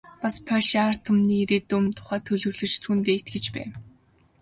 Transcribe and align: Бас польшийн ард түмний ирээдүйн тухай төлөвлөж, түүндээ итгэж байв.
Бас 0.21 0.35
польшийн 0.47 0.81
ард 0.87 1.01
түмний 1.09 1.41
ирээдүйн 1.43 1.85
тухай 1.97 2.19
төлөвлөж, 2.27 2.73
түүндээ 2.83 3.15
итгэж 3.19 3.45
байв. 3.55 3.71